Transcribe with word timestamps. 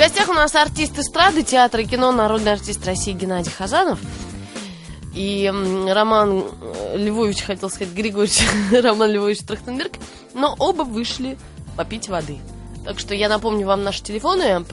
гостях 0.00 0.30
у 0.30 0.32
нас 0.32 0.54
артист 0.54 0.98
эстрады, 0.98 1.42
театра 1.42 1.82
и 1.82 1.84
кино, 1.84 2.10
народный 2.10 2.52
артист 2.52 2.86
России 2.86 3.12
Геннадий 3.12 3.52
Хазанов. 3.52 3.98
И 5.14 5.46
Роман 5.46 6.42
э, 6.62 6.96
Львович, 6.96 7.42
хотел 7.42 7.68
сказать, 7.68 7.92
Григорьевич, 7.92 8.40
Роман 8.82 9.10
Львович 9.10 9.40
Трахтенберг. 9.40 9.92
Но 10.32 10.56
оба 10.58 10.84
вышли 10.84 11.36
попить 11.76 12.08
воды. 12.08 12.38
Так 12.86 12.98
что 12.98 13.14
я 13.14 13.28
напомню 13.28 13.66
вам 13.66 13.84
наши 13.84 14.02
телефоны. 14.02 14.64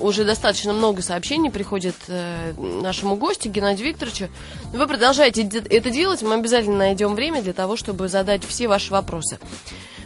Уже 0.00 0.24
достаточно 0.24 0.72
много 0.72 1.02
сообщений 1.02 1.50
приходит 1.50 1.96
э, 2.08 2.54
нашему 2.56 3.16
гостю 3.16 3.50
Геннадию 3.50 3.88
Викторовичу. 3.88 4.28
Вы 4.72 4.86
продолжаете 4.86 5.42
это 5.42 5.90
делать, 5.90 6.22
мы 6.22 6.36
обязательно 6.36 6.78
найдем 6.78 7.14
время 7.14 7.42
для 7.42 7.52
того, 7.52 7.76
чтобы 7.76 8.08
задать 8.08 8.42
все 8.42 8.68
ваши 8.68 8.90
вопросы. 8.90 9.38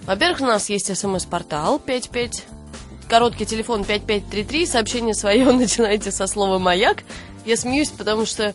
Во-первых, 0.06 0.40
у 0.40 0.46
нас 0.46 0.68
есть 0.70 0.92
смс-портал 0.96 1.78
55 1.78 2.57
короткий 3.08 3.46
телефон 3.46 3.84
5533. 3.84 4.66
Сообщение 4.66 5.14
свое 5.14 5.50
начинайте 5.52 6.12
со 6.12 6.26
слова 6.26 6.58
«Маяк». 6.58 7.04
Я 7.44 7.56
смеюсь, 7.56 7.88
потому 7.88 8.26
что, 8.26 8.54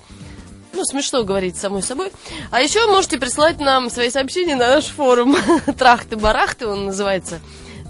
ну, 0.74 0.84
смешно 0.86 1.24
говорить 1.24 1.56
самой 1.58 1.82
собой. 1.82 2.12
А 2.52 2.62
еще 2.62 2.86
можете 2.88 3.18
присылать 3.18 3.60
нам 3.60 3.90
свои 3.90 4.12
сообщения 4.12 4.56
на 4.56 4.76
наш 4.76 4.86
форум 4.86 5.36
«Трахты-барахты», 5.78 6.68
он 6.68 6.86
называется. 6.86 7.40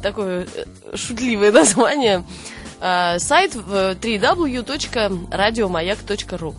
Такое 0.02 0.48
э, 0.56 0.64
шутливое 0.96 1.52
название. 1.52 2.24
А, 2.80 3.20
Сайт 3.20 3.54
www.radiomayak.ru 3.56 6.56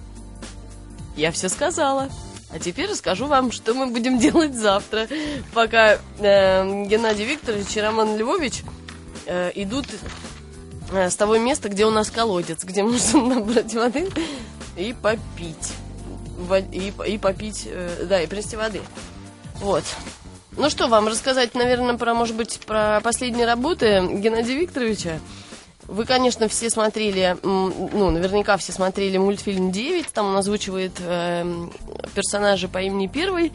Я 1.17 1.33
все 1.33 1.49
сказала. 1.49 2.11
А 2.51 2.59
теперь 2.61 2.89
расскажу 2.89 3.27
вам, 3.27 3.51
что 3.51 3.75
мы 3.75 3.87
будем 3.87 4.19
делать 4.19 4.55
завтра, 4.55 5.09
пока 5.55 5.99
э, 6.19 6.85
Геннадий 6.85 7.25
Викторович 7.25 7.77
и 7.77 7.81
Роман 7.81 8.17
Львович 8.17 8.63
э, 9.27 9.53
идут 9.55 9.87
э, 10.93 11.11
с 11.11 11.17
того 11.17 11.39
места, 11.39 11.69
где 11.69 11.87
у 11.87 11.91
нас 11.91 12.11
колодец, 12.11 12.65
где 12.65 12.83
можно 12.85 13.37
набрать 13.37 13.75
воды 13.75 14.11
и 14.77 14.93
попить. 14.93 15.73
И, 16.73 16.93
и 17.07 17.19
попить, 17.19 17.65
э, 17.67 18.07
да, 18.09 18.21
и 18.21 18.27
принести 18.27 18.57
воды. 18.57 18.81
Вот. 19.57 19.85
Ну 20.57 20.71
что, 20.71 20.89
вам 20.89 21.09
рассказать, 21.09 21.55
наверное, 21.55 21.97
про, 21.97 22.15
может 22.15 22.37
быть, 22.37 22.61
про 22.67 23.01
последние 23.03 23.47
работы 23.47 24.01
Геннадия 24.13 24.57
Викторовича. 24.57 25.19
Вы, 25.87 26.07
конечно, 26.07 26.49
все 26.49 26.71
смотрели, 26.71 27.37
ну, 27.43 28.11
наверняка 28.11 28.57
все 28.57 28.73
смотрели 28.73 29.19
мультфильм 29.19 29.71
«Девять», 29.71 30.07
там 30.13 30.27
он 30.27 30.37
озвучивает 30.37 30.93
эм, 31.01 31.71
персонажа 32.15 32.69
по 32.69 32.81
имени 32.81 33.07
Первый, 33.07 33.53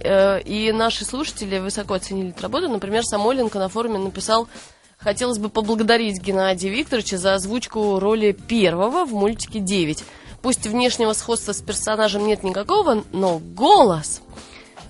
Э, 0.00 0.40
и 0.40 0.70
наши 0.72 1.04
слушатели 1.04 1.58
высоко 1.58 1.94
оценили 1.94 2.30
эту 2.30 2.42
работу. 2.42 2.68
Например, 2.68 3.02
Самойленко 3.02 3.58
на 3.58 3.68
форуме 3.68 3.98
написал, 3.98 4.48
хотелось 4.98 5.38
бы 5.38 5.48
поблагодарить 5.48 6.20
Геннадия 6.20 6.68
Викторовича 6.68 7.18
за 7.18 7.34
озвучку 7.34 7.98
роли 7.98 8.32
первого 8.32 9.04
в 9.04 9.12
мультике 9.12 9.60
«Девять». 9.60 10.04
Пусть 10.42 10.66
внешнего 10.66 11.14
сходства 11.14 11.52
с 11.52 11.60
персонажем 11.60 12.26
нет 12.26 12.42
никакого, 12.42 13.04
но 13.12 13.38
голос... 13.38 14.20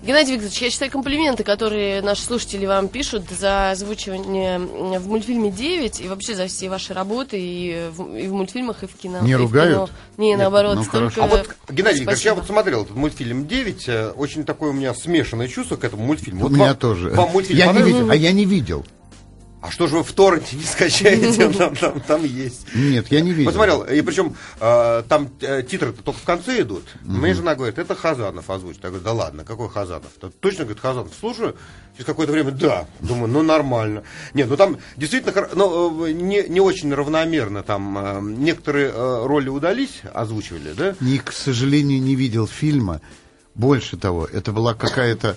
Геннадий 0.01 0.35
Викторович, 0.35 0.61
я 0.61 0.69
считаю 0.69 0.91
комплименты, 0.91 1.43
которые 1.43 2.01
наши 2.01 2.21
слушатели 2.21 2.65
вам 2.65 2.87
пишут 2.87 3.29
за 3.29 3.71
озвучивание 3.71 4.57
в 4.57 5.09
мультфильме 5.09 5.51
«Девять» 5.51 5.99
и 5.99 6.07
вообще 6.07 6.35
за 6.35 6.47
все 6.47 6.69
ваши 6.69 6.93
работы 6.93 7.37
и 7.37 7.89
в, 7.91 8.15
и 8.15 8.27
в 8.27 8.31
мультфильмах, 8.31 8.81
и 8.83 8.87
в 8.87 8.93
кино. 8.93 9.19
Не 9.19 9.35
ругают? 9.35 9.73
кино. 9.73 9.89
Не, 10.15 10.29
Нет, 10.29 10.39
наоборот, 10.39 10.75
ну, 10.75 10.83
столько... 10.85 11.21
А 11.21 11.27
вот, 11.27 11.49
Геннадий 11.69 11.99
Викторович, 11.99 12.23
я 12.23 12.33
вот 12.33 12.45
смотрел 12.45 12.83
этот 12.83 12.95
мультфильм 12.95 13.43
«9», 13.43 13.83
э, 13.87 14.11
очень 14.11 14.45
такое 14.45 14.69
у 14.69 14.73
меня 14.73 14.93
смешанное 14.93 15.49
чувство 15.49 15.75
к 15.75 15.83
этому 15.83 16.05
мультфильму. 16.05 16.39
У 16.39 16.43
Вот 16.43 16.53
меня 16.53 16.67
вам- 16.67 16.77
тоже. 16.77 17.09
Вам 17.09 17.31
мультфильм 17.31 17.59
я 17.59 17.73
не 17.73 17.81
видел, 17.81 18.09
а 18.09 18.15
я 18.15 18.31
не 18.31 18.45
видел. 18.45 18.85
А 19.61 19.71
что 19.71 19.87
же 19.87 19.97
вы 19.97 20.03
в 20.03 20.13
торренте 20.13 20.55
не 20.55 20.63
скачаете? 20.63 21.49
Там, 21.59 21.75
там, 21.75 21.99
там 22.01 22.23
есть. 22.23 22.65
Нет, 22.73 23.07
я 23.09 23.19
не 23.19 23.31
видел. 23.31 23.51
Посмотрел, 23.51 23.83
и 23.83 24.01
причем 24.01 24.35
э, 24.59 25.03
там 25.09 25.29
э, 25.41 25.63
титры-то 25.63 26.01
только 26.01 26.19
в 26.19 26.23
конце 26.23 26.61
идут. 26.61 26.85
Моя 27.01 27.33
жена 27.33 27.55
говорит, 27.55 27.77
это 27.77 27.95
Хазанов 27.95 28.49
озвучит. 28.49 28.83
Я 28.83 28.89
говорю, 28.89 29.03
да 29.03 29.11
ладно, 29.11 29.43
какой 29.43 29.69
Хазанов? 29.69 30.11
«Да 30.21 30.29
Точно, 30.39 30.63
говорит, 30.63 30.81
Хазанов. 30.81 31.11
Слушаю, 31.19 31.55
через 31.93 32.05
какое-то 32.05 32.31
время, 32.31 32.51
да. 32.51 32.87
Думаю, 33.01 33.27
ну 33.27 33.41
нормально. 33.43 34.03
Нет, 34.33 34.49
ну 34.49 34.55
там 34.55 34.77
действительно 34.95 35.49
ну, 35.53 36.05
э, 36.05 36.11
не, 36.13 36.43
не 36.47 36.61
очень 36.61 36.93
равномерно. 36.93 37.61
Там 37.63 37.97
э, 37.97 38.21
некоторые 38.21 38.89
э, 38.89 39.25
роли 39.25 39.49
удались, 39.49 40.01
озвучивали, 40.13 40.73
да? 40.73 40.95
Ни, 41.01 41.17
к 41.17 41.33
сожалению, 41.33 42.01
не 42.01 42.15
видел 42.15 42.47
фильма. 42.47 43.01
Больше 43.55 43.97
того, 43.97 44.25
это 44.25 44.53
была 44.53 44.73
какая-то, 44.73 45.35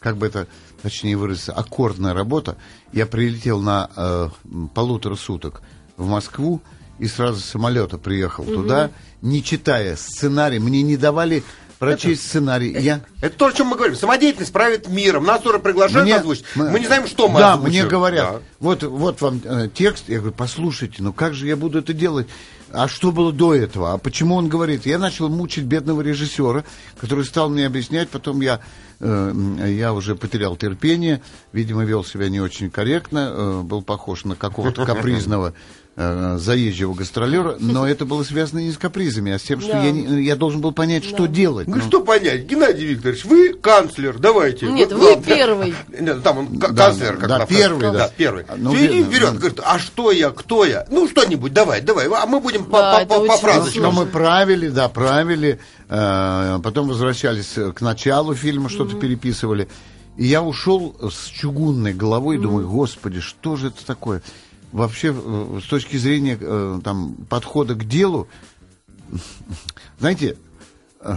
как 0.00 0.16
бы 0.16 0.26
это 0.26 0.48
точнее 0.82 1.16
выразиться, 1.16 1.52
аккордная 1.52 2.14
работа. 2.14 2.56
Я 2.92 3.06
прилетел 3.06 3.60
на 3.60 3.90
э, 3.94 4.28
полутора 4.74 5.16
суток 5.16 5.62
в 5.96 6.06
Москву 6.06 6.60
и 6.98 7.06
сразу 7.06 7.40
с 7.40 7.44
самолета 7.44 7.98
приехал 7.98 8.44
туда, 8.44 8.90
не 9.22 9.42
читая 9.42 9.96
сценарий. 9.96 10.58
Мне 10.58 10.82
не 10.82 10.96
давали 10.96 11.42
прочесть 11.80 12.22
сценарий. 12.28 12.70
Я 12.78 13.00
Это 13.20 13.36
то, 13.36 13.46
о 13.46 13.52
чем 13.52 13.66
мы 13.68 13.76
говорим. 13.76 13.96
Самодеятельность 13.96 14.52
правит 14.52 14.88
миром. 14.88 15.24
Нас 15.24 15.40
тоже 15.40 15.58
приглашают 15.58 16.04
Мне- 16.04 16.16
озвучить. 16.16 16.44
Мы, 16.54 16.78
не 16.78 16.86
знаем, 16.86 17.08
что 17.08 17.28
мы 17.28 17.40
Да, 17.40 17.54
озвучиваем. 17.54 17.82
мне 17.84 17.90
говорят, 17.90 18.32
Да. 18.34 18.40
вот, 18.60 18.82
вот 18.84 19.20
вам 19.20 19.40
э, 19.44 19.68
текст. 19.74 20.04
Я 20.08 20.18
говорю, 20.18 20.34
послушайте, 20.36 20.96
ну 21.02 21.12
как 21.12 21.34
же 21.34 21.46
я 21.48 21.56
буду 21.56 21.78
это 21.80 21.92
делать? 21.92 22.28
А 22.72 22.86
что 22.86 23.10
было 23.10 23.32
до 23.32 23.52
этого? 23.54 23.94
А 23.94 23.98
почему 23.98 24.36
он 24.36 24.48
говорит? 24.48 24.86
Я 24.86 24.98
начал 24.98 25.28
мучить 25.28 25.64
бедного 25.64 26.02
режиссера, 26.02 26.62
который 27.00 27.24
стал 27.24 27.48
мне 27.48 27.66
объяснять. 27.66 28.10
Потом 28.10 28.40
я, 28.42 28.60
э, 29.00 29.32
я 29.76 29.92
уже 29.92 30.14
потерял 30.14 30.56
терпение. 30.56 31.20
Видимо, 31.52 31.84
вел 31.84 32.04
себя 32.04 32.28
не 32.28 32.40
очень 32.40 32.70
корректно. 32.70 33.32
э, 33.32 33.60
был 33.62 33.82
похож 33.82 34.24
на 34.24 34.36
какого-то 34.36 34.84
капризного 34.86 35.54
э, 35.96 36.36
заезжего 36.38 36.94
гастролера. 36.94 37.56
Но 37.60 37.86
это 37.86 38.04
было 38.06 38.22
связано 38.22 38.60
не 38.60 38.70
с 38.72 38.78
капризами, 38.78 39.32
а 39.32 39.38
с 39.38 39.42
тем, 39.42 39.60
что 39.60 39.72
Да. 39.72 39.82
я, 39.84 39.90
не- 39.90 40.22
я 40.24 40.36
должен 40.36 40.60
был 40.60 40.72
понять, 40.72 41.04
что 41.04 41.26
делать. 41.26 41.66
Ну, 41.68 41.76
Ну, 41.76 41.82
что 41.82 42.00
понять, 42.02 42.44
Геннадий 42.46 42.86
Викторович, 42.86 43.24
вы 43.24 43.54
канцлер, 43.54 44.18
давайте. 44.18 44.66
Нет, 44.70 44.92
вы 44.92 44.98
главное. 45.00 45.22
первый. 45.24 45.74
Нет, 46.00 46.22
там 46.22 46.38
он 46.38 46.58
ка- 46.58 46.68
Да, 46.72 46.86
канцлер, 46.86 47.16
как 47.16 47.28
да, 47.28 47.38
на 47.38 47.46
первый, 47.46 47.80
французском. 47.80 47.92
да. 47.98 48.10
первый. 48.16 48.44
Ну, 48.56 48.72
Ты 48.72 48.78
иди 48.86 48.94
видно, 48.94 49.10
вперед, 49.10 49.32
да. 49.32 49.38
говорит, 49.38 49.60
а 49.64 49.78
что 49.78 50.10
я, 50.12 50.30
кто 50.30 50.64
я? 50.64 50.86
Ну, 50.90 51.08
что-нибудь, 51.08 51.52
давай, 51.52 51.80
давай, 51.80 52.06
а 52.08 52.26
мы 52.26 52.40
будем 52.40 52.64
по, 52.64 52.78
Да, 52.78 53.04
по- 53.06 53.20
по- 53.20 53.26
по 53.26 53.36
фразочкам. 53.36 53.82
Но 53.82 53.92
мы 53.92 54.06
правили, 54.06 54.68
да, 54.68 54.88
правили. 54.88 55.58
э, 55.88 56.58
потом 56.62 56.88
возвращались 56.88 57.56
э, 57.56 57.72
к 57.72 57.80
началу 57.80 58.34
фильма, 58.34 58.68
что-то 58.68 58.96
переписывали. 58.96 59.68
И 60.16 60.26
я 60.26 60.42
ушел 60.42 60.94
с 61.10 61.26
чугунной 61.28 61.94
головой 61.94 62.36
и 62.36 62.38
думаю, 62.38 62.68
господи, 62.68 63.20
что 63.20 63.56
же 63.56 63.68
это 63.68 63.84
такое? 63.86 64.22
Вообще, 64.72 65.12
э, 65.14 65.60
с 65.62 65.68
точки 65.68 65.96
зрения 65.96 66.38
э, 66.40 66.80
там, 66.84 67.14
подхода 67.28 67.74
к 67.74 67.84
делу, 67.84 68.28
знаете, 69.98 70.36
э, 71.00 71.16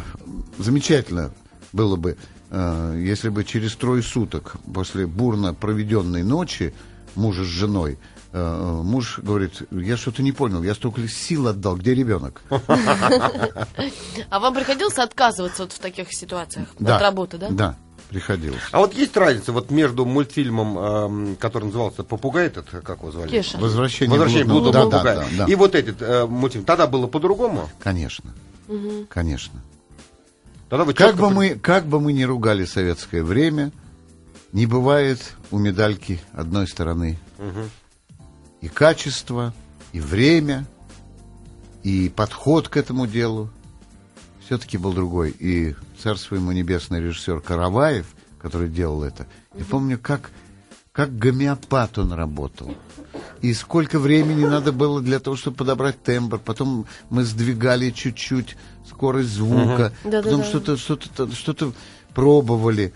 замечательно 0.57 1.31
было 1.71 1.95
бы, 1.95 2.17
если 2.51 3.29
бы 3.29 3.43
через 3.43 3.75
трое 3.75 4.03
суток 4.03 4.57
после 4.71 5.07
бурно 5.07 5.55
проведенной 5.55 6.21
ночи 6.21 6.75
мужа 7.15 7.43
с 7.43 7.47
женой 7.47 7.97
муж 8.31 9.17
говорит, 9.19 9.63
я 9.71 9.97
что-то 9.97 10.21
не 10.21 10.31
понял, 10.31 10.61
я 10.61 10.75
столько 10.75 11.07
сил 11.07 11.47
отдал, 11.47 11.77
где 11.77 11.95
ребенок? 11.95 12.43
А 14.29 14.39
вам 14.39 14.53
приходилось 14.53 14.99
отказываться 14.99 15.63
вот 15.63 15.71
в 15.71 15.79
таких 15.79 16.13
ситуациях 16.13 16.67
от 16.79 17.01
работы, 17.01 17.39
да? 17.39 17.49
Да, 17.49 17.77
приходилось. 18.13 18.61
А 18.71 18.79
вот 18.79 18.93
есть 18.93 19.17
разница 19.17 19.51
вот 19.51 19.71
между 19.71 20.05
мультфильмом, 20.05 20.77
эм, 20.77 21.35
который 21.35 21.65
назывался 21.65 22.03
«Попугай», 22.03 22.47
этот, 22.47 22.69
как 22.69 22.99
его 22.99 23.11
звали? 23.11 23.29
Кеша. 23.29 23.57
Возвращение, 23.57 24.11
«Возвращение 24.11 24.45
блудного- 24.45 24.71
блудного 24.83 24.91
да, 24.91 24.97
попугая». 24.97 25.15
да, 25.15 25.37
да, 25.37 25.45
да. 25.45 25.51
И 25.51 25.55
вот 25.55 25.75
этот 25.75 26.01
э, 26.01 26.25
мультфильм. 26.27 26.65
Тогда 26.65 26.87
было 26.87 27.07
по-другому? 27.07 27.69
Конечно, 27.79 28.33
конечно. 29.09 29.61
Тогда 30.69 30.85
вы 30.85 30.93
Как 30.93 31.15
бы, 31.15 31.27
при- 31.27 31.35
мы, 31.35 31.49
как 31.55 31.85
бы 31.85 31.99
мы 31.99 32.13
ни 32.13 32.23
ругали 32.23 32.65
советское 32.65 33.23
время, 33.23 33.71
не 34.53 34.65
бывает 34.65 35.35
у 35.51 35.57
медальки 35.57 36.21
одной 36.31 36.67
стороны. 36.67 37.19
И 38.61 38.69
качество, 38.69 39.53
и 39.91 39.99
время, 39.99 40.65
и 41.83 42.09
подход 42.09 42.69
к 42.69 42.77
этому 42.77 43.07
делу 43.07 43.49
все-таки 44.53 44.77
был 44.77 44.93
другой. 44.93 45.31
И 45.39 45.73
царство 45.97 46.35
ему 46.35 46.51
небесный 46.51 47.01
режиссер 47.01 47.41
Караваев, 47.41 48.05
который 48.39 48.69
делал 48.69 49.03
это, 49.03 49.25
я 49.57 49.65
помню, 49.65 49.97
как, 49.97 50.29
как 50.91 51.17
гомеопат 51.17 51.97
он 51.97 52.13
работал. 52.13 52.75
И 53.41 53.51
сколько 53.55 53.97
времени 53.97 54.45
надо 54.45 54.71
было 54.71 55.01
для 55.01 55.19
того, 55.19 55.35
чтобы 55.35 55.57
подобрать 55.57 56.03
тембр. 56.03 56.37
Потом 56.37 56.85
мы 57.09 57.23
сдвигали 57.23 57.89
чуть-чуть 57.89 58.55
скорость 58.87 59.29
звука. 59.29 59.91
Да-да-да. 60.03 60.21
Потом 60.21 60.43
что-то 60.43 60.77
что-то 60.77 61.31
что-то 61.31 61.73
пробовали. 62.13 62.93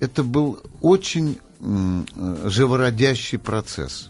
Это 0.00 0.24
был 0.24 0.60
очень 0.80 1.38
э, 1.60 2.02
живородящий 2.46 3.38
процесс. 3.38 4.09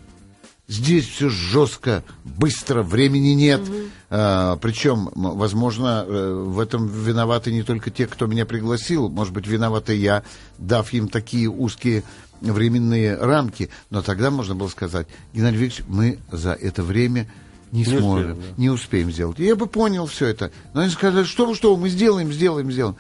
Здесь 0.71 1.09
все 1.09 1.29
жестко, 1.29 2.05
быстро, 2.25 2.85
времени 2.85 3.31
нет. 3.31 3.61
А, 4.09 4.55
причем, 4.55 5.11
возможно, 5.17 6.05
э, 6.07 6.33
в 6.33 6.61
этом 6.61 6.87
виноваты 6.87 7.51
не 7.51 7.65
только 7.65 7.91
те, 7.91 8.07
кто 8.07 8.27
меня 8.27 8.47
пригласил. 8.47 9.09
Может 9.09 9.35
быть, 9.35 9.49
виновата 9.49 9.93
я, 9.93 10.23
дав 10.59 10.93
им 10.93 11.09
такие 11.09 11.51
узкие 11.51 12.05
временные 12.41 13.17
рамки. 13.17 13.69
Но 13.91 14.01
тогда 14.01 14.31
можно 14.31 14.55
было 14.55 14.69
сказать, 14.69 15.09
Геннадий 15.35 15.59
Викторович, 15.59 15.89
мы 15.89 16.19
за 16.31 16.53
это 16.53 16.85
время 16.85 17.29
не, 17.73 17.81
Не 17.81 17.87
сможем, 17.87 18.31
успеем, 18.31 18.37
да. 18.37 18.63
не 18.63 18.71
успеем 18.71 19.11
сделать. 19.11 19.41
И 19.41 19.45
я 19.45 19.57
бы 19.57 19.67
понял 19.67 20.07
все 20.07 20.27
это. 20.27 20.53
Но 20.73 20.83
они 20.83 20.91
сказали, 20.93 21.25
что 21.25 21.47
вы, 21.47 21.57
что 21.57 21.75
вы, 21.75 21.83
мы 21.83 21.89
сделаем, 21.89 22.33
сделаем, 22.33 22.71
сделаем. 22.71 22.95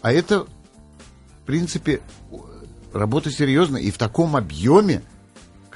А 0.00 0.12
это, 0.12 0.44
в 1.42 1.46
принципе, 1.46 2.02
работа 2.92 3.32
серьезная. 3.32 3.82
И 3.82 3.90
в 3.90 3.98
таком 3.98 4.36
объеме, 4.36 5.02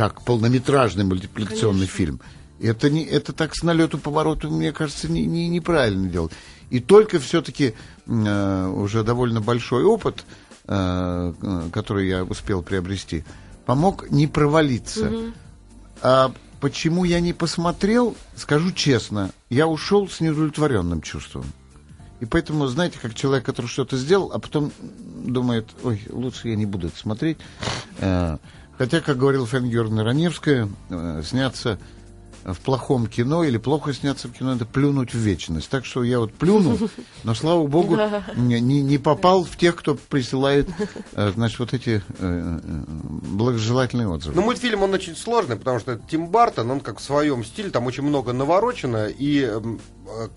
как 0.01 0.23
полнометражный 0.23 1.05
мультипликационный 1.05 1.85
фильм, 1.85 2.23
это, 2.59 2.89
не, 2.89 3.05
это 3.05 3.35
так 3.35 3.55
с 3.55 3.63
налету 3.63 3.99
повороту, 3.99 4.51
мне 4.51 4.73
кажется, 4.73 5.13
не, 5.13 5.27
не- 5.27 5.47
неправильно 5.47 6.09
делать. 6.09 6.33
И 6.71 6.81
только 6.81 7.21
все-таки 7.21 7.75
уже 8.07 9.05
довольно 9.05 9.43
большой 9.43 9.85
опыт, 9.85 10.25
э, 10.65 11.35
э, 11.43 11.69
который 11.71 12.09
я 12.09 12.25
успел 12.25 12.63
приобрести, 12.63 13.25
помог 13.67 14.11
не 14.11 14.27
провалиться. 14.27 15.13
А 16.01 16.33
почему 16.63 17.05
я 17.05 17.21
не 17.21 17.35
посмотрел, 17.35 18.17
скажу 18.37 18.73
честно, 18.73 19.31
я 19.51 19.67
ушел 19.67 20.09
с 20.09 20.21
неудовлетворенным 20.21 21.03
чувством. 21.03 21.45
И 22.21 22.25
поэтому, 22.25 22.67
знаете, 22.69 22.99
как 23.03 23.13
человек, 23.15 23.45
который 23.45 23.67
что-то 23.67 23.99
сделал, 23.99 24.33
а 24.33 24.39
потом 24.39 24.73
думает, 25.27 25.69
ой, 25.83 26.01
лучше 26.09 26.49
я 26.49 26.57
не 26.57 26.65
буду 26.65 26.87
это 26.87 26.97
смотреть. 26.97 27.37
Э, 27.99 28.39
Хотя, 28.81 29.03
как 29.03 29.19
говорил 29.19 29.47
Фенгерна 29.47 30.05
Раневская, 30.05 30.67
э, 30.89 31.23
сняться 31.23 31.79
в 32.45 32.59
плохом 32.61 33.09
кино 33.09 33.45
или 33.45 33.59
плохо 33.59 33.93
сняться 33.93 34.27
в 34.27 34.33
кино, 34.33 34.55
это 34.55 34.65
плюнуть 34.65 35.13
в 35.13 35.19
вечность. 35.19 35.69
Так 35.69 35.85
что 35.85 36.03
я 36.03 36.19
вот 36.19 36.33
плюнул, 36.33 36.79
но, 37.23 37.35
слава 37.35 37.67
богу, 37.67 37.99
не, 38.37 38.59
не 38.59 38.97
попал 38.97 39.45
в 39.45 39.55
тех, 39.59 39.77
кто 39.77 39.97
присылает, 39.97 40.67
э, 41.13 41.33
значит, 41.35 41.59
вот 41.59 41.75
эти 41.75 42.03
э, 42.21 42.59
благожелательные 42.89 44.09
отзывы. 44.09 44.35
Ну, 44.35 44.41
мультфильм, 44.41 44.83
он 44.83 44.95
очень 44.95 45.15
сложный, 45.15 45.57
потому 45.57 45.79
что 45.79 45.93
это 45.93 46.03
Тим 46.11 46.29
Бартон, 46.29 46.71
он 46.71 46.81
как 46.81 47.01
в 47.01 47.03
своем 47.03 47.45
стиле, 47.45 47.69
там 47.69 47.85
очень 47.85 48.05
много 48.05 48.33
наворочено, 48.33 49.09
и, 49.09 49.61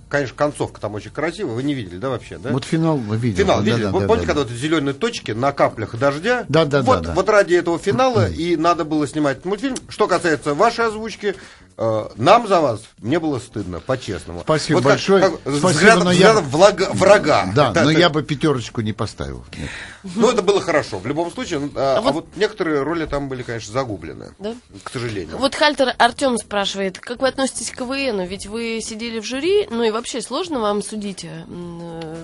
конечно, 0.09 0.35
концовка 0.35 0.79
там 0.81 0.93
очень 0.95 1.11
красивая. 1.11 1.53
Вы 1.55 1.63
не 1.63 1.73
видели, 1.73 1.97
да, 1.97 2.09
вообще, 2.09 2.37
да? 2.37 2.51
Вот 2.51 2.63
финал 2.65 2.97
вы 2.97 3.17
видели. 3.17 3.43
Финал, 3.43 3.57
Да, 3.59 3.63
видели? 3.65 3.83
да, 3.83 3.91
Вот 3.91 3.99
да, 4.01 4.07
помните, 4.07 4.27
да, 4.27 4.33
когда 4.33 4.43
вот 4.43 4.51
эти 4.51 4.59
зеленые 4.59 4.93
точки 4.93 5.31
на 5.31 5.51
каплях 5.51 5.95
дождя? 5.97 6.45
Да, 6.49 6.65
да, 6.65 6.81
вот, 6.81 7.01
да, 7.01 7.07
да. 7.09 7.13
Вот 7.13 7.29
ради 7.29 7.55
этого 7.55 7.77
финала 7.79 8.29
и 8.29 8.55
надо 8.55 8.85
было 8.85 9.07
снимать 9.07 9.37
этот 9.37 9.45
мультфильм. 9.45 9.75
Что 9.89 10.07
касается 10.07 10.53
вашей 10.53 10.85
озвучки, 10.85 11.35
э, 11.77 12.07
нам 12.17 12.47
за 12.47 12.61
вас 12.61 12.81
мне 12.99 13.19
было 13.19 13.39
стыдно, 13.39 13.79
по-честному. 13.79 14.41
Спасибо 14.41 14.77
Вот 14.77 14.83
как- 14.83 14.91
большое. 14.93 15.21
как 15.21 15.31
Спасибо, 15.41 15.67
взгляд- 15.69 16.03
но 16.03 16.11
я- 16.11 16.33
взгляд 16.33 16.53
влага- 16.53 16.93
врага. 16.93 17.51
Да, 17.55 17.67
но 17.69 17.73
так. 17.73 17.97
я 17.97 18.09
бы 18.09 18.23
пятерочку 18.23 18.81
не 18.81 18.93
поставил. 18.93 19.43
Нет. 19.57 19.69
Ну, 20.15 20.29
это 20.31 20.41
было 20.41 20.59
хорошо. 20.61 20.99
В 20.99 21.07
любом 21.07 21.31
случае, 21.31 21.59
ну, 21.59 21.71
а, 21.75 21.97
а 21.97 22.01
вот- 22.01 22.13
вот 22.13 22.27
некоторые 22.35 22.83
роли 22.83 23.05
там 23.05 23.29
были, 23.29 23.41
конечно, 23.43 23.71
загублены. 23.73 24.33
Да? 24.39 24.53
К 24.83 24.89
сожалению. 24.91 25.37
Вот 25.37 25.55
Хальтер 25.55 25.93
Артем 25.97 26.37
спрашивает, 26.37 26.99
как 26.99 27.21
вы 27.21 27.27
относитесь 27.29 27.71
к 27.71 27.77
КВН? 27.77 28.21
Ведь 28.21 28.45
вы 28.47 28.79
сидели 28.83 29.19
в 29.19 29.23
жюри, 29.25 29.62
ну 29.69 29.83
и 29.83 29.91
вообще 29.91 30.21
сложно 30.21 30.59
вам 30.59 30.81
судить? 30.81 31.23
э, 31.25 31.43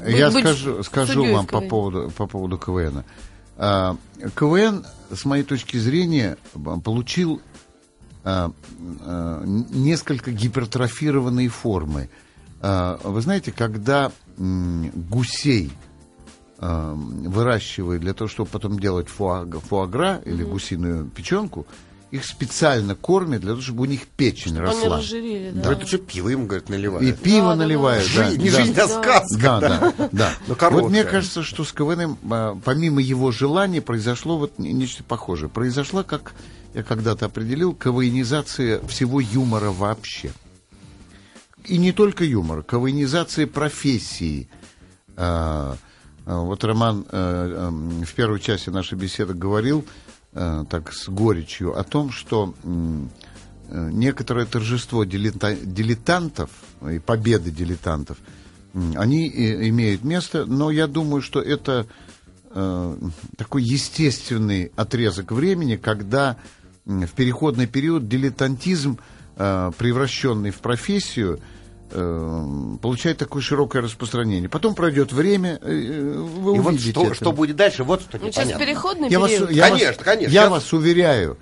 быть- 0.05 0.15
Я 0.17 0.29
быть 0.31 0.43
скажу, 0.43 0.83
скажу 0.83 1.21
вам 1.33 1.45
по 1.47 1.59
поводу, 1.69 2.11
по 2.11 2.27
поводу 2.27 2.57
КВН. 2.57 3.03
А, 3.57 3.95
КВН, 4.35 4.85
с 5.13 5.25
моей 5.25 5.43
точки 5.43 5.77
зрения, 5.77 6.37
получил 6.83 7.41
а, 8.23 8.51
а, 9.01 9.43
несколько 9.45 10.31
гипертрофированные 10.31 11.47
формы. 11.49 12.09
Вы 12.61 13.21
знаете, 13.21 13.53
когда 13.53 14.11
гусей 14.37 15.71
выращивают 16.59 18.01
для 18.01 18.13
того, 18.13 18.27
чтобы 18.27 18.49
потом 18.49 18.79
делать 18.79 19.07
фуаг- 19.07 19.59
фуагра 19.61 20.21
или 20.25 20.43
гусиную 20.43 21.05
печенку, 21.05 21.65
их 22.11 22.25
специально 22.25 22.95
кормят 22.95 23.41
для 23.41 23.51
того, 23.51 23.61
чтобы 23.61 23.83
у 23.83 23.85
них 23.85 24.07
печень 24.07 24.51
Они 24.53 24.61
росла. 24.61 24.97
разжирели, 24.97 25.51
да. 25.51 25.69
Ну, 25.69 25.71
это 25.75 25.85
что, 25.87 25.97
пиво 25.99 26.29
им, 26.29 26.47
говорят, 26.47 26.67
И 26.69 26.71
наливают. 26.71 27.19
пиво 27.19 27.37
Да, 27.41 27.43
да, 27.43 27.55
да. 27.55 27.55
наливают. 27.55 28.09
да, 28.15 28.23
Жизнь, 28.29 28.41
не 28.41 28.49
да. 28.49 28.57
жизнь, 28.63 28.79
а 28.79 28.87
сказка. 28.87 29.37
Да, 29.39 29.59
да, 29.59 29.93
да. 30.11 30.33
Ну, 30.47 30.55
короткая. 30.55 30.81
Вот 30.81 30.89
мне 30.89 31.03
кажется, 31.03 31.43
что 31.43 31.63
с 31.63 31.71
КВН, 31.71 32.17
а, 32.31 32.57
помимо 32.65 32.99
его 33.01 33.31
желания, 33.31 33.81
произошло 33.81 34.37
вот 34.37 34.57
не- 34.57 34.73
нечто 34.73 35.03
похожее. 35.03 35.49
Произошла, 35.49 36.01
как 36.03 36.33
я 36.73 36.81
когда-то 36.83 37.25
определил, 37.27 37.73
КВНизация 37.75 38.79
всего 38.87 39.19
юмора 39.19 39.69
вообще. 39.71 40.31
И 41.65 41.77
не 41.77 41.91
только 41.91 42.23
юмора, 42.23 42.63
КВНизация 42.63 43.45
профессии. 43.45 44.49
А, 45.15 45.75
а, 46.25 46.39
Вот 46.39 46.63
Роман 46.63 47.05
э, 47.11 47.53
эм, 47.67 48.03
в 48.03 48.13
первой 48.13 48.39
части 48.39 48.69
нашей 48.69 48.97
беседы 48.97 49.33
говорил 49.33 49.85
так 50.31 50.93
с 50.93 51.09
горечью 51.09 51.77
о 51.77 51.83
том, 51.83 52.11
что 52.11 52.53
э, 52.63 53.89
некоторое 53.91 54.45
торжество 54.45 55.03
дилета- 55.03 55.59
дилетантов 55.65 56.51
и 56.87 56.99
победы 56.99 57.51
дилетантов, 57.51 58.17
они 58.95 59.27
имеют 59.27 60.03
место, 60.03 60.45
но 60.45 60.69
я 60.69 60.85
думаю, 60.85 61.23
что 61.23 61.41
это 61.41 61.87
э, 62.51 62.97
такой 63.37 63.63
естественный 63.63 64.71
отрезок 64.75 65.31
времени, 65.31 65.75
когда 65.75 66.37
в 66.85 67.07
переходный 67.07 67.65
период 67.65 68.07
дилетантизм, 68.07 68.99
э, 69.35 69.71
превращенный 69.77 70.51
в 70.51 70.59
профессию, 70.59 71.37
э, 71.37 71.58
получает 71.89 73.17
такое 73.17 73.41
широкое 73.41 73.81
распространение. 73.81 74.49
Потом 74.49 74.75
пройдет 74.75 75.11
время, 75.11 75.59
э, 75.61 76.11
вы 76.17 76.55
И 76.55 76.59
вот 76.59 76.69
увидите 76.73 76.91
что, 76.91 77.05
это. 77.05 77.15
что 77.15 77.31
будет 77.31 77.55
дальше, 77.55 77.83
вот 77.83 78.01
что 78.01 78.17
Ну, 78.17 78.25
сейчас 78.25 78.45
непонятно. 78.45 78.65
переходный 78.65 79.09
Я 79.09 79.19
вас, 79.19 79.31
период. 79.31 79.51
я 79.51 79.67
Конечно, 79.69 79.87
вас- 79.87 79.97
конечно. 79.97 80.31
Я 80.33 80.41
Сейчас- 80.41 80.51
вас 80.51 80.73
уверяю, 80.73 81.37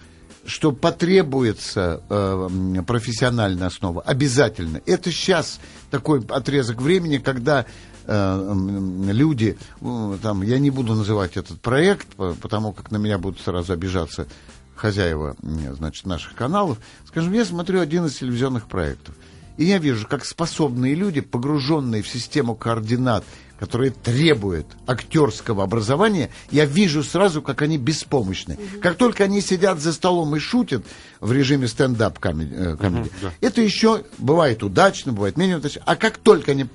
что 0.46 0.72
потребуется 0.72 2.02
э, 2.10 2.82
профессиональная 2.86 3.68
основа. 3.68 4.02
Обязательно. 4.02 4.82
Это 4.86 5.12
сейчас 5.12 5.60
такой 5.92 6.24
отрезок 6.30 6.82
времени, 6.82 7.18
когда 7.18 7.66
э, 8.10 8.14
м, 8.14 9.10
люди, 9.12 9.58
э, 9.82 10.18
там, 10.22 10.42
я 10.42 10.60
не 10.60 10.70
буду 10.70 10.96
называть 10.96 11.36
этот 11.36 11.60
проект, 11.60 12.08
по- 12.16 12.36
потому 12.42 12.72
как 12.72 12.90
на 12.92 12.96
меня 12.96 13.18
будут 13.18 13.42
сразу 13.42 13.74
обижаться 13.74 14.28
хозяева, 14.78 15.36
значит, 15.76 16.06
наших 16.06 16.34
каналов. 16.36 16.78
Скажем, 17.06 17.34
я 17.34 17.44
смотрю 17.44 17.82
один 17.82 18.06
из 18.06 18.16
телевизионных 18.16 18.68
проектов. 18.68 19.14
И 19.58 19.66
я 19.66 19.80
вижу, 19.80 20.08
как 20.08 20.24
способные 20.24 20.96
люди, 20.96 21.22
погруженные 21.22 22.02
в 22.02 22.08
систему 22.08 22.56
координат, 22.56 23.24
которые 23.60 23.92
требуют 23.92 24.68
актерского 24.86 25.64
образования, 25.64 26.30
я 26.52 26.66
вижу 26.66 27.04
сразу, 27.04 27.42
как 27.42 27.64
они 27.64 27.78
беспомощны. 27.78 28.58
Как 28.82 28.96
только 28.96 29.24
они 29.24 29.42
сидят 29.42 29.80
за 29.80 29.94
столом 29.94 30.36
и 30.36 30.40
шутят 30.40 30.86
в 31.20 31.32
режиме 31.32 31.68
стендап 31.68 32.20
э, 32.20 32.76
комедии, 32.78 33.12
это 33.42 33.62
еще 33.62 34.04
бывает 34.20 34.62
удачно, 34.62 35.12
бывает 35.12 35.38
менее 35.38 35.58
удачно. 35.58 35.82
А 35.86 35.96
как 35.96 36.20
только 36.20 36.52
они 36.52 36.68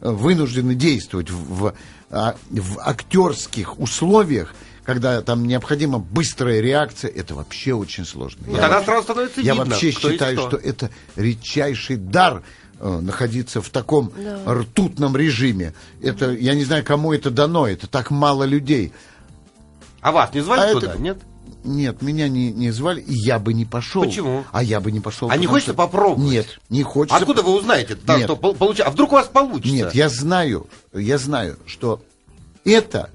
вынуждены 0.00 0.74
действовать 0.74 1.30
в, 1.30 1.54
в, 1.54 1.74
а, 2.10 2.36
в 2.50 2.78
актерских 2.80 3.78
условиях, 3.80 4.54
когда 4.86 5.20
там 5.20 5.44
необходима 5.46 5.98
быстрая 5.98 6.60
реакция, 6.60 7.10
это 7.10 7.34
вообще 7.34 7.74
очень 7.74 8.06
сложно. 8.06 8.44
Ну, 8.46 8.52
Я 8.54 8.62
тогда 8.62 8.76
вообще- 8.76 8.86
сразу 8.86 9.02
становится 9.02 9.40
я 9.40 9.52
видно, 9.54 9.70
вообще 9.70 9.90
считаю, 9.90 10.36
кто. 10.38 10.48
что 10.48 10.56
это 10.56 10.90
редчайший 11.16 11.96
дар 11.96 12.42
э, 12.78 13.00
находиться 13.00 13.60
в 13.62 13.70
таком 13.70 14.12
ртутном 14.46 15.16
режиме. 15.16 15.72
Это, 16.02 16.30
я 16.32 16.54
не 16.54 16.62
знаю, 16.64 16.84
кому 16.84 17.12
это 17.12 17.30
дано, 17.30 17.66
это 17.66 17.86
так 17.86 18.10
мало 18.10 18.44
людей. 18.44 18.92
А 20.02 20.12
вас 20.12 20.32
не 20.34 20.40
звали 20.42 20.70
А 20.70 20.72
туда, 20.72 20.92
это- 20.92 21.02
нет? 21.02 21.18
Нет, 21.64 22.00
меня 22.00 22.28
не, 22.28 22.52
не 22.52 22.70
звали, 22.70 23.00
и 23.00 23.12
я 23.12 23.40
бы 23.40 23.52
не 23.52 23.64
пошел. 23.64 24.04
Почему? 24.04 24.44
А 24.52 24.62
я 24.62 24.78
бы 24.80 24.92
не 24.92 25.00
пошел. 25.00 25.28
А 25.30 25.36
не 25.36 25.46
хочется 25.46 25.72
что- 25.72 25.76
попробовать? 25.78 26.30
Нет, 26.30 26.60
не 26.70 26.84
хочется. 26.84 27.16
Откуда 27.16 27.42
вы 27.42 27.56
узнаете, 27.56 27.96
так, 27.96 28.18
Нет. 28.18 28.26
что 28.26 28.36
пол- 28.36 28.54
получа- 28.54 28.84
А 28.84 28.90
вдруг 28.90 29.10
у 29.12 29.14
вас 29.16 29.26
получится? 29.26 29.74
Нет, 29.74 29.94
я 29.94 30.08
знаю, 30.08 30.68
я 30.92 31.18
знаю, 31.18 31.58
что 31.66 32.00
это 32.64 33.10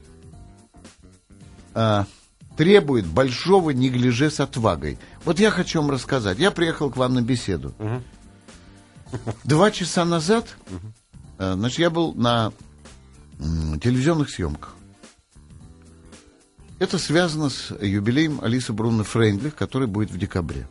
а, 1.74 2.06
требует 2.58 3.06
большого 3.06 3.72
неглиже 3.72 4.30
с 4.30 4.40
отвагой. 4.40 4.98
Вот 5.26 5.40
я 5.40 5.52
хочу 5.52 5.82
вам 5.82 5.92
рассказать. 5.92 6.38
Я 6.40 6.52
приехал 6.52 6.90
к 6.90 6.98
вам 6.98 7.14
на 7.14 7.22
беседу. 7.22 7.74
Два 9.44 9.72
часа 9.72 10.06
назад, 10.06 10.56
а, 11.38 11.54
значит, 11.54 11.80
я 11.80 11.90
был 11.90 12.14
на 12.14 12.54
м, 13.40 13.80
телевизионных 13.80 14.30
съемках. 14.30 14.76
Это 16.80 16.98
связано 16.98 17.50
с 17.50 17.72
юбилеем 17.80 18.40
Алисы 18.42 18.74
Бруно 18.74 19.04
Фрейндлих, 19.04 19.56
который 19.56 19.88
будет 19.88 20.10
в 20.10 20.18
декабре. 20.18 20.68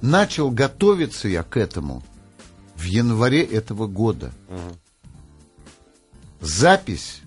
Начал 0.00 0.50
готовиться 0.50 1.26
я 1.26 1.42
к 1.42 1.56
этому 1.56 2.04
в 2.76 2.84
январе 2.84 3.42
этого 3.42 3.86
года. 3.88 4.32
Запись 6.40 7.22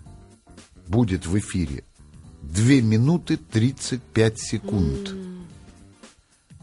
будет 0.89 1.25
в 1.25 1.37
эфире 1.37 1.83
2 2.41 2.81
минуты 2.81 3.37
35 3.37 4.39
секунд. 4.39 5.15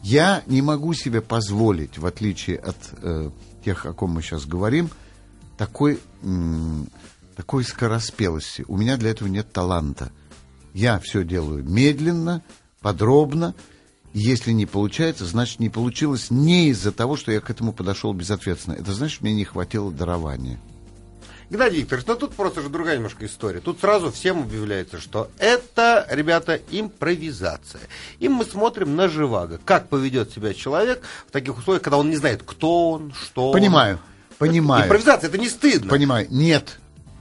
Я 0.02 0.42
не 0.47 0.62
могу 0.62 0.92
себе 0.95 1.21
позволить, 1.23 1.99
в 1.99 2.06
отличие 2.06 2.59
от 2.59 2.76
э, 3.02 3.30
тех, 3.64 3.87
о 3.87 3.92
ком 3.92 4.11
мы 4.11 4.23
сейчас 4.23 4.45
говорим, 4.45 4.90
такой 5.56 5.99
м, 6.23 6.88
такой 7.35 7.64
скороспелости. 7.64 8.64
У 8.68 8.76
меня 8.76 8.97
для 8.97 9.11
этого 9.11 9.28
нет 9.28 9.52
таланта. 9.52 10.12
Я 10.75 10.99
все 10.99 11.25
делаю 11.25 11.64
медленно, 11.64 12.42
подробно. 12.80 13.54
И 14.12 14.21
если 14.21 14.52
не 14.52 14.66
получается, 14.66 15.25
значит, 15.25 15.61
не 15.61 15.68
получилось 15.68 16.30
не 16.30 16.68
из-за 16.68 16.92
того, 16.92 17.16
что 17.16 17.33
я 17.33 17.40
к 17.40 17.50
этому 17.50 17.73
подошел 17.73 18.12
безответственно. 18.12 18.75
Это 18.75 18.92
значит, 18.92 19.23
мне 19.23 19.35
не 19.35 19.45
хватило 19.45 19.92
дарования. 19.92 20.59
Геннадий 21.49 21.81
Викторович, 21.81 22.07
ну 22.09 22.17
тут 22.17 22.33
просто 22.35 22.61
же 22.61 22.69
другая 22.69 22.97
немножко 22.97 23.25
история. 23.25 23.61
Тут 23.61 23.79
сразу 23.81 24.11
всем 24.11 24.41
объявляется, 24.41 25.00
что 25.00 25.31
это, 25.38 26.07
ребята, 26.11 26.61
импровизация. 26.71 27.83
И 28.19 28.29
мы 28.29 28.45
смотрим 28.45 28.97
на 28.97 29.09
живаго. 29.09 29.61
Как 29.65 29.88
поведет 29.88 30.33
себя 30.33 30.55
человек 30.55 31.03
в 31.29 31.31
таких 31.31 31.57
условиях, 31.57 31.83
когда 31.83 31.99
он 31.99 32.11
не 32.11 32.17
знает, 32.17 32.43
кто 32.45 32.91
он, 32.91 33.12
что 33.15 33.53
Понимаю, 33.53 33.95
он. 34.41 34.49
понимаю. 34.49 34.85
Импровизация, 34.87 35.29
это 35.29 35.38
не 35.38 35.49
стыдно. 35.49 35.88
Понимаю. 35.91 36.26
Нет. 36.31 36.79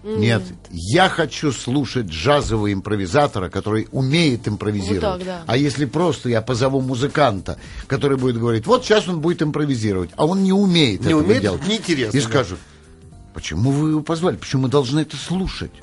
Нет, 0.07 0.43
я 0.69 1.09
хочу 1.09 1.51
слушать 1.51 2.05
джазового 2.05 2.71
импровизатора, 2.71 3.49
который 3.49 3.87
умеет 3.91 4.47
импровизировать. 4.47 5.01
Вот 5.03 5.17
так, 5.17 5.25
да. 5.25 5.43
А 5.47 5.57
если 5.57 5.85
просто 5.85 6.29
я 6.29 6.43
позову 6.43 6.79
музыканта, 6.79 7.57
который 7.87 8.15
будет 8.15 8.37
говорить, 8.37 8.67
вот 8.67 8.85
сейчас 8.85 9.07
он 9.07 9.19
будет 9.19 9.41
импровизировать, 9.41 10.11
а 10.15 10.27
он 10.27 10.43
не 10.43 10.53
умеет 10.53 11.01
Не 11.01 11.07
этого 11.07 11.23
умеет, 11.23 11.41
делать. 11.41 11.67
неинтересно, 11.67 12.15
И 12.15 12.21
да. 12.21 12.27
скажут, 12.27 12.59
почему 13.35 13.69
вы 13.69 13.89
его 13.89 14.01
позвали? 14.01 14.37
Почему 14.37 14.63
мы 14.63 14.69
должны 14.69 15.01
это 15.01 15.17
слушать? 15.17 15.73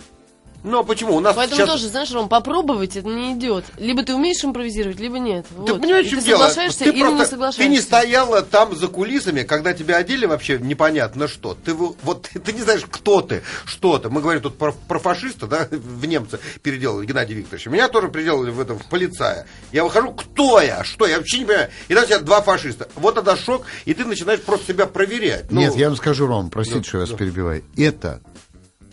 Ну, 0.64 0.78
а 0.78 0.84
почему? 0.84 1.16
У 1.16 1.20
нас 1.20 1.34
Поэтому 1.34 1.56
сейчас... 1.60 1.70
тоже, 1.70 1.88
знаешь, 1.88 2.10
Ром, 2.12 2.28
попробовать 2.28 2.96
это 2.96 3.08
не 3.08 3.32
идет. 3.34 3.64
Либо 3.78 4.04
ты 4.04 4.14
умеешь 4.14 4.44
импровизировать, 4.44 5.00
либо 5.00 5.18
нет. 5.18 5.46
Ты 5.48 5.72
Вот. 5.72 5.82
понимаешь, 5.82 6.06
в 6.06 6.10
чем 6.10 6.20
ты 6.20 6.26
дело? 6.26 6.38
соглашаешься 6.38 6.78
Ты 6.84 6.90
или 6.90 7.00
просто- 7.00 7.18
не 7.18 7.24
соглашаешься. 7.26 7.62
Ты 7.62 7.68
не 7.68 7.80
стояла 7.80 8.42
там 8.42 8.76
за 8.76 8.88
кулисами, 8.88 9.42
когда 9.42 9.72
тебя 9.72 9.96
одели 9.96 10.26
вообще 10.26 10.58
непонятно 10.58 11.26
что. 11.26 11.54
Ты 11.54 11.74
вот 11.74 12.28
ты 12.44 12.52
не 12.52 12.60
знаешь, 12.60 12.82
кто 12.88 13.20
ты, 13.22 13.42
что 13.64 13.98
ты. 13.98 14.08
Мы 14.08 14.20
говорим 14.20 14.40
тут 14.42 14.56
про, 14.56 14.72
про 14.72 14.98
фашиста, 14.98 15.46
да, 15.46 15.66
в 15.70 16.06
немца 16.06 16.38
переделали 16.62 17.06
Геннадий 17.06 17.34
Викторович. 17.34 17.66
Меня 17.66 17.88
тоже 17.88 18.08
переделали 18.08 18.50
в 18.50 18.60
этом 18.60 18.78
в 18.78 18.86
полицая. 18.86 19.46
Я 19.72 19.84
выхожу, 19.84 20.12
кто 20.12 20.60
я, 20.60 20.84
что 20.84 21.06
я 21.06 21.18
вообще 21.18 21.38
не 21.40 21.44
понимаю. 21.44 21.70
И 21.88 21.94
там 21.94 22.04
сидят 22.04 22.24
два 22.24 22.40
фашиста. 22.40 22.88
Вот 22.94 23.14
тогда 23.16 23.36
шок, 23.36 23.64
и 23.84 23.94
ты 23.94 24.04
начинаешь 24.04 24.40
просто 24.40 24.72
себя 24.72 24.86
проверять. 24.86 25.50
Ну, 25.50 25.60
Нет, 25.60 25.74
я 25.76 25.88
вам 25.88 25.96
скажу, 25.96 26.26
Ром, 26.26 26.50
простите, 26.50 26.78
да, 26.80 26.84
что 26.84 26.96
я 26.98 27.00
вас 27.02 27.10
да. 27.10 27.16
перебиваю. 27.16 27.64
Это 27.76 28.20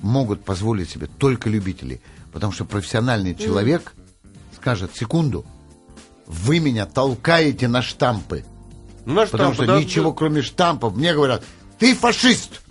могут 0.02 0.44
позволить 0.44 0.90
себе 0.90 1.08
только 1.08 1.50
любители. 1.50 2.02
Потому 2.32 2.54
что 2.54 2.66
профессиональный 2.66 3.36
человек 3.36 3.94
скажет, 4.56 4.96
секунду, 4.96 5.46
вы 6.28 6.60
меня 6.60 6.86
толкаете 6.86 7.68
на 7.68 7.82
штампы. 7.82 8.46
ну, 9.06 9.14
на 9.14 9.26
Потому 9.26 9.54
штампы, 9.54 9.56
что 9.56 9.66
да, 9.66 9.82
ничего, 9.82 10.14
кроме 10.14 10.42
штампов, 10.42 10.96
мне 10.96 11.14
говорят, 11.14 11.44
ты 11.80 11.96
фашист. 11.96 12.62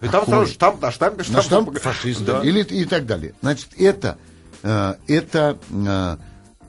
И 0.00 0.08
там 0.08 0.24
сразу 0.26 0.52
штамп 0.52 0.82
на 0.82 0.90
штампе, 0.90 1.18
На 1.18 1.24
штамп. 1.24 1.44
штамп 1.44 1.78
фашист. 1.78 2.24
Да. 2.24 2.42
Или 2.42 2.62
и 2.62 2.84
так 2.84 3.06
далее. 3.06 3.34
Значит, 3.42 3.68
это, 3.78 4.18
э, 4.62 4.94
это 5.06 5.58
э, 5.70 6.16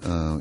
э, 0.03 0.39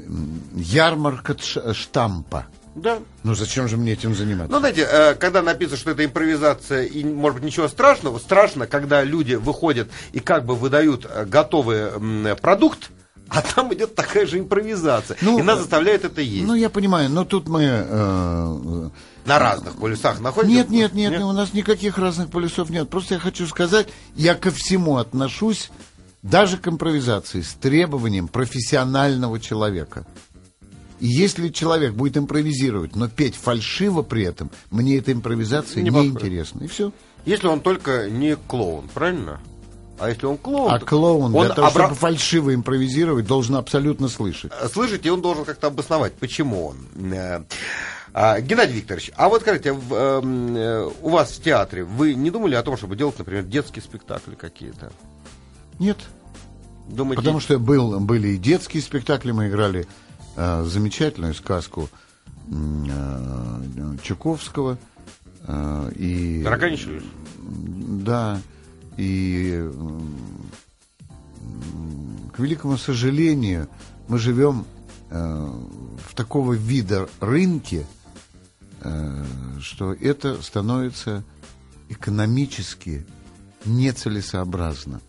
ярмарка 0.54 1.36
штампа. 1.72 2.46
Да. 2.76 2.98
Ну 3.24 3.34
зачем 3.34 3.68
же 3.68 3.76
мне 3.78 3.94
этим 3.94 4.14
заниматься? 4.14 4.52
Ну, 4.52 4.58
знаете, 4.60 4.86
э, 4.88 5.14
когда 5.14 5.40
написано, 5.42 5.78
что 5.78 5.90
это 5.92 6.04
импровизация 6.04 6.84
и, 6.84 7.02
может 7.04 7.36
быть, 7.36 7.44
ничего 7.46 7.68
страшного, 7.68 8.18
страшно, 8.18 8.66
когда 8.66 9.02
люди 9.02 9.34
выходят 9.34 9.88
и 10.12 10.20
как 10.20 10.44
бы 10.44 10.54
выдают 10.54 11.06
э, 11.08 11.24
готовый 11.24 12.36
продукт, 12.36 12.90
а 13.28 13.42
там 13.42 13.72
идет 13.74 13.94
такая 13.94 14.26
же 14.26 14.38
импровизация. 14.38 15.16
Ну, 15.22 15.38
и 15.38 15.42
нас 15.42 15.58
заставляет 15.58 16.04
это 16.04 16.20
есть. 16.20 16.46
Ну, 16.46 16.54
я 16.54 16.70
понимаю, 16.70 17.10
но 17.10 17.24
тут 17.24 17.48
мы... 17.48 17.62
э, 17.64 18.88
На 19.24 19.38
разных 19.38 19.76
полюсах 19.76 20.20
находимся. 20.20 20.54
Нет, 20.56 20.70
нет, 20.70 20.92
нет, 20.94 21.20
у 21.22 21.32
нас 21.32 21.52
никаких 21.54 21.98
разных 21.98 22.30
полюсов 22.30 22.70
нет. 22.70 22.88
Просто 22.88 23.14
я 23.14 23.20
хочу 23.20 23.46
сказать, 23.46 23.88
я 24.14 24.34
ко 24.34 24.50
всему 24.50 24.98
отношусь, 24.98 25.70
даже 26.22 26.56
к 26.58 26.68
импровизации, 26.68 27.40
с 27.40 27.54
требованием 27.54 28.28
профессионального 28.28 29.40
человека. 29.40 30.06
И 31.00 31.06
если 31.06 31.48
человек 31.48 31.94
будет 31.94 32.16
импровизировать, 32.16 32.96
но 32.96 33.08
петь 33.08 33.34
фальшиво 33.34 34.02
при 34.02 34.24
этом, 34.24 34.50
мне 34.70 34.96
эта 34.98 35.12
импровизация 35.12 35.82
Не 35.82 35.90
не, 35.90 36.06
интересна. 36.06 36.64
И 36.64 36.66
все. 36.66 36.92
Если 37.24 37.46
он 37.46 37.60
только 37.60 38.08
не 38.08 38.36
клоун, 38.36 38.88
правильно? 38.92 39.40
А 39.98 40.10
если 40.10 40.26
он 40.26 40.36
клоун... 40.36 40.72
А 40.72 40.78
клоун 40.78 41.34
он 41.34 41.46
для 41.46 41.54
того, 41.54 41.68
обра- 41.68 41.84
чтобы 41.84 41.94
фальшиво 41.94 42.54
импровизировать, 42.54 43.26
должен 43.26 43.56
абсолютно 43.56 44.08
слышать. 44.08 44.52
Слышите, 44.72 45.10
он 45.10 45.22
должен 45.22 45.44
как-то 45.44 45.68
обосновать, 45.68 46.14
почему 46.14 46.66
он. 46.66 47.12
Э, 47.12 47.42
а, 48.12 48.40
Геннадий 48.40 48.76
Викторович, 48.76 49.12
а 49.16 49.28
вот 49.28 49.40
скажите, 49.42 49.72
в, 49.72 49.94
эм, 49.94 50.56
э, 50.56 50.90
у 51.02 51.10
вас 51.10 51.32
в 51.32 51.42
театре 51.42 51.84
вы 51.84 52.14
не 52.14 52.30
думали 52.30 52.54
о 52.54 52.62
том, 52.62 52.76
чтобы 52.76 52.96
делать, 52.96 53.18
например, 53.18 53.44
детские 53.44 53.82
спектакли 53.82 54.34
какие-то? 54.34 54.92
Нет. 55.78 55.98
Думаете, 56.88 57.20
Потому 57.20 57.40
что 57.40 57.58
был, 57.58 57.98
были 58.00 58.28
и 58.28 58.36
детские 58.36 58.82
спектакли, 58.82 59.32
мы 59.32 59.48
играли 59.48 59.86
э, 60.36 60.64
замечательную 60.64 61.34
сказку 61.34 61.88
э, 62.48 63.96
Чуковского. 64.02 64.78
э, 65.46 65.92
и? 65.96 66.42
Да, 67.38 68.40
и 68.96 69.68
к 72.32 72.38
великому 72.38 72.76
сожалению 72.78 73.68
мы 74.08 74.18
живем 74.18 74.66
э, 75.10 75.16
в 76.08 76.14
такого 76.14 76.52
вида 76.52 77.08
рынке, 77.20 77.86
что 79.60 79.94
это 79.94 80.40
становится 80.42 81.24
экономически 81.88 83.04
нецелесообразно. 83.64 85.00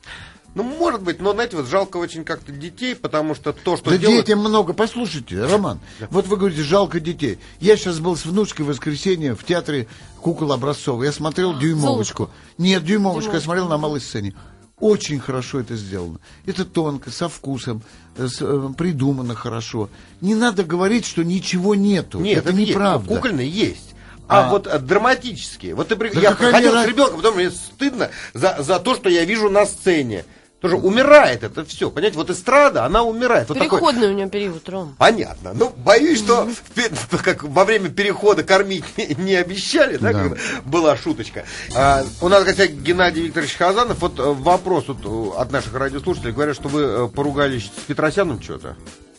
Ну, 0.55 0.63
может 0.63 1.03
быть, 1.03 1.19
но, 1.19 1.33
знаете, 1.33 1.55
вот 1.57 1.67
жалко 1.67 1.97
очень 1.97 2.23
как-то 2.23 2.51
детей, 2.51 2.95
потому 2.95 3.35
что 3.35 3.53
то, 3.53 3.77
что 3.77 3.91
Да 3.91 3.97
делают... 3.97 4.25
детям 4.25 4.39
много. 4.39 4.73
Послушайте, 4.73 5.43
Роман, 5.45 5.79
вот 6.09 6.25
вы 6.27 6.35
говорите, 6.37 6.63
жалко 6.63 6.99
детей. 6.99 7.37
Я 7.59 7.77
сейчас 7.77 7.99
был 7.99 8.15
с 8.15 8.25
внучкой 8.25 8.65
в 8.65 8.69
воскресенье 8.69 9.35
в 9.35 9.43
театре 9.43 9.87
кукол 10.19 10.51
Образцова. 10.51 11.03
Я 11.03 11.11
смотрел 11.11 11.57
«Дюймовочку». 11.59 12.31
Нет, 12.57 12.83
«Дюймовочку» 12.83 13.33
я 13.33 13.39
смотрел 13.41 13.67
на 13.67 13.77
малой 13.77 14.01
сцене. 14.01 14.33
Очень 14.79 15.19
хорошо 15.19 15.59
это 15.59 15.75
сделано. 15.75 16.19
Это 16.45 16.63
тонко, 16.63 17.09
со 17.09 17.29
вкусом, 17.29 17.81
э, 18.15 18.27
с- 18.27 18.41
э, 18.41 18.69
придумано 18.77 19.33
хорошо. 19.33 19.89
Не 20.21 20.35
надо 20.35 20.63
говорить, 20.63 21.05
что 21.05 21.23
ничего 21.23 21.73
нету. 21.73 22.19
Нет, 22.19 22.45
это 22.45 22.51
есть. 22.55 22.69
неправда. 22.69 23.07
Кукольные 23.15 23.49
есть. 23.49 23.86
А, 24.27 24.45
А. 24.45 24.49
вот 24.49 24.67
э, 24.67 24.79
драматические. 24.79 25.75
Вот 25.75 25.87
ты, 25.87 25.95
Да 25.95 26.19
я 26.19 26.33
ходил 26.33 26.73
с 26.73 26.85
ребенком, 26.85 27.17
потом 27.17 27.35
мне 27.35 27.49
стыдно 27.51 28.09
за, 28.33 28.57
за 28.59 28.79
то, 28.79 28.95
что 28.95 29.09
я 29.09 29.25
вижу 29.25 29.49
на 29.49 29.65
сцене. 29.65 30.25
Тоже 30.59 30.75
умирает 30.75 31.43
это 31.43 31.63
все. 31.65 31.91
Понимаете, 31.91 32.17
вот 32.17 32.31
эстрада, 32.31 32.83
она 32.83 33.03
умирает. 33.03 33.47
Вот 33.47 33.59
такой- 33.59 33.79
Переходный 33.79 34.07
у 34.09 34.13
него 34.13 34.27
период, 34.27 34.67
Ром. 34.67 34.95
Понятно. 34.97 35.51
Ну, 35.53 35.69
боюсь, 35.69 36.17
что 36.17 36.49
в 36.73 37.17
как 37.23 37.43
во 37.43 37.63
время 37.63 37.89
перехода 37.89 38.41
кормить 38.43 38.83
не, 38.97 39.05
не 39.23 39.35
обещали, 39.35 39.97
да, 39.97 40.11
Да. 40.13 40.35
была 40.65 40.97
шуточка. 40.97 41.45
А, 41.75 42.03
у 42.21 42.27
нас 42.27 42.43
гостях 42.43 42.71
Геннадий 42.71 43.21
Викторович 43.27 43.53
Хазанов. 43.55 43.99
Вот 44.01 44.17
э, 44.19 44.23
вопрос 44.23 44.85
вот, 44.87 45.37
от 45.37 45.51
наших 45.51 45.75
радиослушателей. 45.75 46.31
Говорят, 46.33 46.55
что 46.55 46.69
вы 46.69 46.81
э, 46.81 47.07
поругались 47.07 47.65
с 47.65 47.81
Петросяном 47.85 48.41
что-то, 48.41 48.75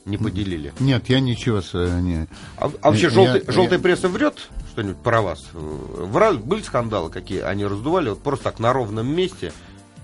не 0.06 0.16
поделили. 0.18 0.72
Нет, 0.80 1.04
я 1.08 1.20
ничего 1.20 1.62
с- 1.62 1.72
не... 1.72 2.26
А, 2.56 2.68
а 2.82 2.88
вообще 2.90 3.04
Я- 3.04 3.10
желтый- 3.10 3.44
я- 3.46 3.52
желтая 3.52 3.78
пресса 3.78 4.08
врет 4.08 4.48
что-нибудь 4.78 5.02
про 5.02 5.22
вас? 5.22 5.44
Э, 5.54 5.58
Врали, 5.58 6.36
были 6.36 6.62
скандалы 6.62 7.10
какие 7.10 7.40
они 7.40 7.66
раздували? 7.66 8.10
Вот 8.10 8.22
просто 8.22 8.44
так 8.44 8.60
на 8.60 8.72
ровном 8.72 9.08
месте. 9.08 9.52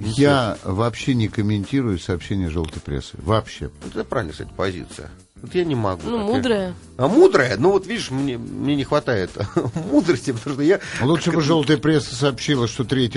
Я 0.01 0.59
вообще 0.65 1.15
не 1.15 1.29
комментирую 1.29 2.01
сообщения 2.01 2.51
желтой 2.51 2.83
прессы. 2.83 3.17
Вообще. 3.19 3.71
Вот 3.85 3.95
Это 3.95 4.05
правильная, 4.05 4.33
кстати, 4.33 4.51
позиция. 4.57 5.11
Вот 5.45 5.55
я 5.55 5.65
не 5.65 5.75
могу. 5.75 6.01
Ну. 6.09 6.19
Я- 6.19 6.25
мудрая. 6.35 6.75
А 6.97 7.09
мудрая? 7.09 7.57
Ну 7.59 7.73
вот 7.73 7.87
видишь, 7.89 8.11
мне, 8.11 8.39
мне 8.39 8.77
не 8.77 8.85
хватает 8.85 9.31
мудрости, 9.91 10.31
потому 10.33 10.55
что 10.55 10.63
я... 10.63 10.79
Лучше 11.03 11.33
бы 11.33 11.43
желтая 11.43 11.77
пресса 11.77 12.15
сообщила, 12.15 12.69
что 12.69 12.85
3 12.85 13.11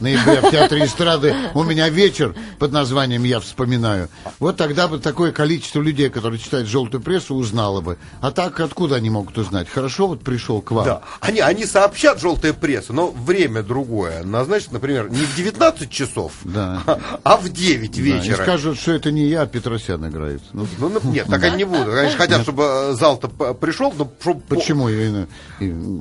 ноября 0.00 0.40
в 0.42 0.50
Театре 0.50 0.84
эстрады 0.84 1.34
у 1.54 1.62
меня 1.62 1.88
вечер 1.88 2.34
под 2.58 2.72
названием 2.72 3.22
«Я 3.22 3.38
вспоминаю». 3.38 4.08
Вот 4.40 4.56
тогда 4.56 4.88
бы 4.88 4.98
такое 4.98 5.30
количество 5.30 5.80
людей, 5.80 6.10
которые 6.10 6.40
читают 6.40 6.66
желтую 6.68 7.00
прессу, 7.00 7.36
узнало 7.36 7.80
бы. 7.80 7.96
А 8.20 8.32
так 8.32 8.58
откуда 8.58 8.96
они 8.96 9.08
могут 9.08 9.38
узнать? 9.38 9.68
Хорошо, 9.68 10.08
вот 10.08 10.22
пришел 10.24 10.60
к 10.60 10.72
вам. 10.72 10.84
Да, 10.84 11.02
они, 11.20 11.38
они 11.38 11.64
сообщат 11.64 12.20
желтая 12.20 12.52
пресса, 12.52 12.92
но 12.92 13.12
время 13.12 13.62
другое. 13.62 14.24
Назначат, 14.24 14.72
например, 14.72 15.08
не 15.10 15.24
в 15.24 15.36
19 15.36 15.88
часов, 15.90 16.32
Да. 16.42 16.82
а 17.22 17.36
в 17.36 17.48
9 17.48 17.92
Да, 17.92 17.98
и 17.98 18.02
вечера. 18.02 18.42
скажут, 18.42 18.80
что 18.80 18.90
это 18.92 19.12
не 19.12 19.28
я, 19.28 19.42
а 19.42 19.46
Петросян 19.46 20.04
играет. 20.08 20.42
Ну, 20.52 20.66
Ну, 20.78 20.88
ну, 20.88 21.10
нет, 21.12 21.28
так 21.28 21.44
они 21.44 21.61
не 21.64 21.70
будут. 21.70 21.94
Конечно, 21.94 22.18
хотят, 22.18 22.42
чтобы 22.42 22.64
э, 22.64 22.92
зал-то 22.94 23.28
пришел, 23.54 23.92
но 23.96 24.10
чтобы 24.20 24.40
по- 24.40 24.56
почему? 24.56 24.88
И- 24.88 25.26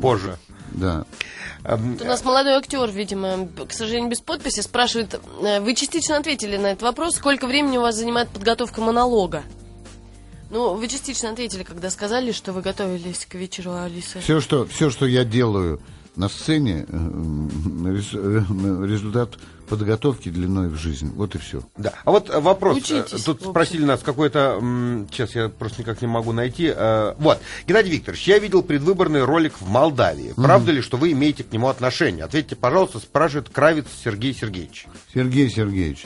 позже. 0.02 0.38
да. 0.72 1.06
Эм, 1.64 1.94
Вот 1.94 2.02
У 2.02 2.06
нас 2.06 2.24
молодой 2.24 2.54
актер, 2.54 2.90
видимо, 2.90 3.48
к 3.68 3.74
сожалению, 3.74 4.10
без 4.10 4.20
подписи, 4.22 4.62
спрашивает, 4.62 5.20
э, 5.44 5.60
вы 5.60 5.76
частично 5.76 6.18
ответили 6.18 6.58
на 6.58 6.68
этот 6.68 6.82
вопрос, 6.84 7.16
сколько 7.16 7.46
времени 7.46 7.78
у 7.78 7.82
вас 7.82 7.96
занимает 7.96 8.30
подготовка 8.30 8.82
монолога? 8.82 9.44
Ну, 10.50 10.74
вы 10.76 10.88
частично 10.88 11.30
ответили, 11.30 11.64
когда 11.64 11.90
сказали, 11.90 12.32
что 12.32 12.52
вы 12.52 12.62
готовились 12.62 13.26
к 13.30 13.36
вечеру 13.36 13.74
Алисы. 13.74 14.20
Все, 14.20 14.42
что, 14.42 14.66
все, 14.66 14.90
что 14.90 15.06
я 15.06 15.24
делаю 15.24 15.80
на 16.18 16.28
сцене 16.28 16.86
э, 16.90 16.94
результат 18.86 19.38
подготовки 19.72 20.28
длиной 20.28 20.68
в 20.68 20.76
жизнь. 20.76 21.14
Вот 21.16 21.34
и 21.34 21.38
все. 21.38 21.62
Да. 21.78 21.94
А 22.04 22.12
вот 22.12 22.30
э, 22.30 22.42
вопрос. 22.42 22.76
Учитесь, 22.76 23.14
э, 23.14 23.18
в 23.18 23.24
Тут 23.24 23.42
спросили 23.42 23.86
нас 23.86 24.02
какой-то... 24.02 24.60
Сейчас 25.10 25.34
я 25.34 25.48
просто 25.48 25.82
никак 25.82 26.02
не 26.02 26.08
могу 26.10 26.34
найти. 26.34 26.74
Э, 26.76 27.14
Вот. 27.18 27.40
Геннадий 27.66 27.94
Викторович, 27.94 28.28
я 28.28 28.38
видел 28.40 28.64
предвыборный 28.64 29.24
ролик 29.24 29.54
в 29.62 29.70
Молдавии. 29.70 30.34
Правда 30.36 30.74
ли, 30.74 30.82
что 30.82 30.98
вы 30.98 31.14
имеете 31.14 31.46
к 31.46 31.54
нему 31.54 31.70
отношение? 31.70 32.26
Ответьте, 32.26 32.58
пожалуйста, 32.58 33.00
спрашивает 33.00 33.48
Кравец 33.48 33.86
Сергей 34.04 34.34
Сергеевич. 34.34 34.88
Сергей 35.14 35.50
Сергеевич, 35.50 36.06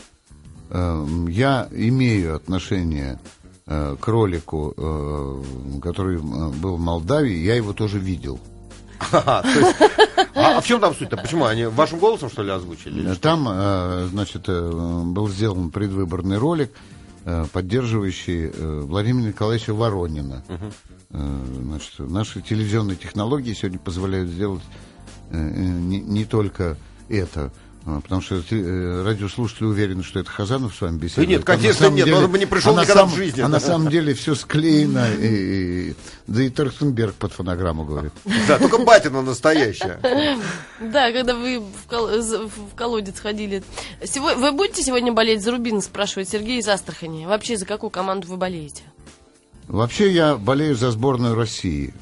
я 0.69 1.67
имею 1.72 2.36
отношение 2.36 3.19
к 3.65 4.07
ролику, 4.07 5.41
который 5.81 6.19
был 6.19 6.75
в 6.75 6.79
Молдавии, 6.79 7.36
я 7.36 7.55
его 7.55 7.74
тоже 7.74 7.98
видел. 7.98 8.39
Есть- 9.43 9.75
А 10.35 10.57
а 10.57 10.61
в 10.61 10.65
чем 10.65 10.79
там 10.79 10.93
суть-то? 10.95 11.17
Почему? 11.17 11.45
Они 11.45 11.65
вашим 11.65 11.99
голосом, 11.99 12.29
что 12.29 12.43
ли, 12.43 12.51
озвучили? 12.51 12.99
или 12.99 13.11
что? 13.13 13.21
Там, 13.21 13.47
э, 13.49 14.07
значит, 14.11 14.43
э, 14.47 15.01
был 15.05 15.27
сделан 15.29 15.69
предвыборный 15.71 16.37
ролик, 16.37 16.71
э, 17.25 17.45
поддерживающий 17.51 18.51
э, 18.53 18.81
Владимира 18.85 19.27
Николаевича 19.29 19.73
Воронина. 19.73 20.43
Э, 20.47 21.43
Значит, 21.61 21.93
наши 21.99 22.41
телевизионные 22.41 22.97
технологии 22.97 23.53
сегодня 23.53 23.79
позволяют 23.79 24.29
сделать 24.29 24.63
э, 25.31 25.37
э, 25.37 25.39
не, 25.61 25.99
не 26.01 26.25
только 26.25 26.77
это. 27.09 27.51
А, 27.85 28.01
Потому 28.01 28.21
что 28.21 28.35
э, 28.49 29.03
радиослушатели 29.03 29.65
уверены, 29.65 30.03
что 30.03 30.19
это 30.19 30.29
Хазанов 30.29 30.75
с 30.75 30.81
вами 30.81 30.97
беседует. 30.97 31.27
Да 31.27 31.31
нет, 31.31 31.41
А 31.47 31.51
на 31.51 31.57
конечно, 31.57 31.79
самом 31.85 31.95
нет, 31.95 32.13
он 32.13 32.31
бы 32.31 32.39
не 32.39 32.45
пришел 32.45 32.71
а 32.77 32.81
никогда 32.81 33.05
в 33.05 33.09
самом- 33.09 33.15
жизни. 33.15 33.41
А 33.41 33.47
на 33.47 33.59
самом 33.59 33.89
деле 33.89 34.13
все 34.13 34.33
склеено, 34.35 35.05
и, 35.13 35.89
и- 35.91 35.95
да 36.27 36.43
и 36.43 36.49
Торстенберг 36.49 37.13
под 37.15 37.33
фонограмму 37.33 37.85
говорит. 37.85 38.11
Да, 38.47 38.57
только 38.59 38.79
батина 38.79 39.21
настоящая. 39.21 39.99
Да, 40.81 41.11
когда 41.11 41.35
вы 41.35 41.59
в, 41.59 41.89
в 41.89 42.75
колодец 42.75 43.19
ходили. 43.19 43.63
Вы 44.37 44.51
будете 44.51 44.81
сегодня 44.83 45.13
болеть 45.13 45.43
за 45.43 45.51
Рубин, 45.51 45.81
спрашивает 45.81 46.27
Сергей 46.29 46.59
из 46.59 46.67
Астрахани. 46.67 47.25
Вообще, 47.25 47.57
за 47.57 47.65
какую 47.65 47.89
команду 47.91 48.27
вы 48.27 48.37
болеете? 48.37 48.83
Вообще 49.67 50.11
я 50.11 50.35
болею 50.35 50.75
за 50.75 50.91
сборную 50.91 51.33
России. 51.35 51.93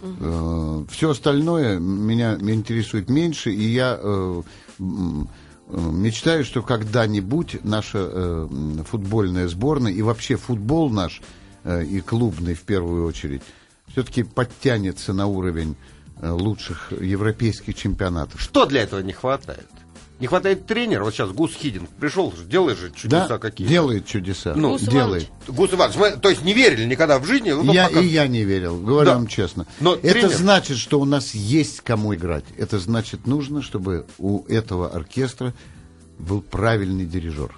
Все 0.91 1.09
остальное 1.11 1.79
меня 1.79 2.33
интересует 2.35 3.09
меньше, 3.09 3.51
и 3.53 3.63
я 3.63 3.97
э, 4.01 4.41
э, 4.79 4.83
мечтаю, 5.67 6.43
что 6.45 6.61
когда-нибудь 6.61 7.63
наша 7.63 7.99
э, 8.11 8.47
футбольная 8.85 9.47
сборная 9.47 9.91
и 9.91 10.01
вообще 10.01 10.35
футбол 10.35 10.89
наш 10.89 11.21
э, 11.63 11.83
и 11.83 12.01
клубный 12.01 12.53
в 12.53 12.61
первую 12.61 13.05
очередь 13.05 13.41
все-таки 13.87 14.23
подтянется 14.23 15.13
на 15.13 15.27
уровень 15.27 15.75
э, 16.21 16.29
лучших 16.29 16.91
европейских 16.91 17.75
чемпионатов. 17.75 18.41
Что 18.41 18.65
для 18.65 18.83
этого 18.83 18.99
не 19.01 19.13
хватает? 19.13 19.67
Не 20.19 20.27
хватает 20.27 20.65
тренера. 20.67 21.03
Вот 21.03 21.13
сейчас 21.13 21.31
Гус 21.31 21.53
Хидинг 21.53 21.89
пришел, 21.89 22.33
делает 22.47 22.77
же 22.77 22.91
чудеса 22.91 23.27
Да, 23.27 23.37
какие 23.39 23.67
делает 23.67 24.05
чудеса. 24.05 24.53
Ну, 24.55 24.71
Гус 24.71 24.83
делает. 24.83 25.27
Гус 25.47 25.73
Иванович, 25.73 25.97
мы, 25.97 26.11
то 26.11 26.29
есть 26.29 26.43
не 26.43 26.53
верили 26.53 26.85
никогда 26.85 27.19
в 27.19 27.25
жизни. 27.25 27.51
ну, 27.51 27.73
Я, 27.73 27.87
пока- 27.89 27.99
и 27.99 28.05
я 28.05 28.27
не 28.27 28.43
верил, 28.43 28.79
говорю 28.79 29.05
Да. 29.07 29.15
вам 29.15 29.27
честно. 29.27 29.65
Но 29.79 29.95
это 29.95 30.13
тренер- 30.13 30.29
значит, 30.37 30.77
что 30.77 30.99
у 31.01 31.05
нас 31.05 31.33
есть 31.33 31.81
кому 31.81 32.13
играть. 32.15 32.45
Это 32.57 32.79
значит, 32.79 33.27
нужно, 33.27 33.61
чтобы 33.61 34.05
у 34.17 34.45
этого 34.45 34.89
оркестра 34.91 35.53
был 36.19 36.41
правильный 36.41 37.05
дирижер. 37.05 37.53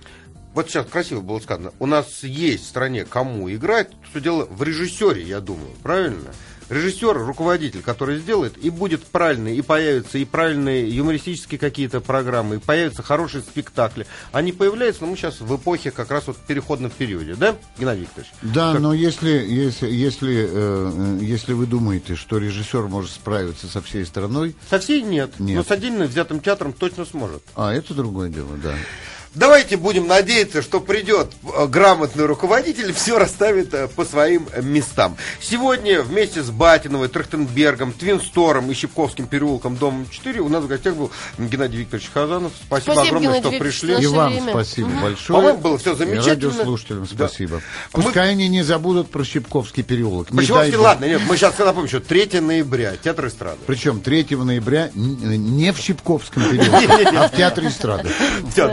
Вот 0.55 0.69
сейчас 0.69 0.85
красиво 0.87 1.19
было 1.19 1.39
сказано. 1.41 1.73
У 1.79 1.85
нас 1.85 2.23
есть 2.23 2.63
в 2.63 2.67
стране 2.67 3.03
кому 3.03 3.51
играть. 3.53 3.89
Все 4.09 4.21
дело 4.21 4.45
в 4.49 4.63
режиссере, 4.63 5.21
я 5.21 5.41
думаю. 5.41 5.71
Правильно? 5.83 6.31
Режиссер, 6.69 7.13
руководитель, 7.17 7.81
который 7.81 8.17
сделает, 8.17 8.57
и 8.57 8.69
будет 8.69 9.03
правильный, 9.03 9.55
и 9.55 9.61
появятся 9.61 10.17
и 10.17 10.25
правильные 10.25 10.89
юмористические 10.89 11.59
какие-то 11.59 12.01
программы, 12.01 12.55
и 12.55 12.59
появятся 12.59 13.03
хорошие 13.03 13.41
спектакли. 13.43 14.07
Они 14.31 14.51
появляются, 14.51 15.03
но 15.03 15.07
мы 15.11 15.17
сейчас 15.17 15.39
в 15.41 15.55
эпохе 15.55 15.91
как 15.91 16.09
раз 16.11 16.27
вот 16.27 16.37
переходном 16.37 16.89
периоде, 16.91 17.35
да, 17.35 17.55
Геннадий 17.77 18.01
Викторович? 18.03 18.31
Да, 18.41 18.73
Как- 18.73 18.81
но 18.81 18.93
если, 18.93 19.29
если, 19.29 19.87
если, 19.89 20.35
э, 20.35 20.47
э, 20.51 21.23
если 21.23 21.53
вы 21.53 21.65
думаете, 21.67 22.15
что 22.15 22.37
режиссер 22.37 22.83
может 22.87 23.11
справиться 23.11 23.67
со 23.67 23.81
всей 23.81 24.05
страной, 24.05 24.55
Со 24.69 24.79
всей 24.79 25.01
нет, 25.03 25.31
Нет. 25.39 25.57
но 25.57 25.63
с 25.63 25.71
отдельно 25.71 26.05
взятым 26.05 26.39
театром 26.39 26.73
точно 26.73 27.05
сможет. 27.05 27.43
а 27.55 27.73
это 27.73 27.93
другое 27.93 28.29
дело, 28.29 28.57
да. 28.63 28.73
Давайте 29.35 29.75
будем 29.75 30.07
надеяться, 30.07 30.61
что 30.61 30.79
придет 30.79 31.27
э, 31.43 31.67
грамотный 31.67 32.25
руководитель, 32.25 32.93
все 32.93 33.17
расставит 33.19 33.73
э, 33.73 33.87
по 33.89 34.05
своим 34.05 34.47
местам. 34.61 35.17
Сегодня 35.41 36.01
вместе 36.03 36.41
с 36.41 36.49
Батиновой, 36.49 37.09
Трахтенбергом, 37.09 37.91
Твинстором 37.91 38.71
и 38.71 38.73
Щипковским 38.73 39.27
переулком, 39.27 39.75
дом 39.75 40.07
4 40.09 40.39
у 40.39 40.47
нас 40.47 40.63
в 40.63 40.67
гостях 40.67 40.95
был 40.95 41.11
Геннадий 41.37 41.79
Викторович 41.79 42.09
Хазанов. 42.13 42.53
Спасибо, 42.65 42.93
Спасибо, 42.93 43.01
огромное, 43.17 43.39
Геннадий 43.41 43.49
что 43.57 43.59
пришли. 43.65 43.95
И 44.01 44.07
вам 44.07 44.31
время. 44.31 44.51
спасибо 44.51 44.87
Мгм. 44.87 45.01
большое. 45.01 45.37
По-моему, 45.39 45.59
было 45.59 45.77
всё 45.77 45.93
И 45.93 45.97
замечательно. 45.97 46.49
радиослушателям 46.51 47.07
Да. 47.11 47.27
спасибо. 47.27 47.61
А 47.91 47.97
мы- 47.97 48.03
Пускай 48.03 48.29
они 48.31 48.47
не 48.47 48.63
забудут 48.63 49.11
про 49.11 49.25
Щипковский 49.25 49.83
переулок. 49.83 50.31
Не 50.31 50.45
бог. 50.47 50.79
ладно, 50.79 51.05
нет, 51.05 51.21
мы 51.27 51.35
сейчас 51.35 51.57
напомним, 51.57 51.89
что 51.89 51.99
3 51.99 52.39
ноября, 52.39 52.93
театр 53.03 53.27
эстрады. 53.27 53.57
Причем 53.67 53.99
3 53.99 54.45
ноября 54.45 54.91
не 54.95 55.73
в 55.73 55.77
Щипковском 55.77 56.43
переулке, 56.49 57.09
а 57.17 57.27
в 57.27 57.35
Театре 57.35 57.67
эстрады. 57.67 58.09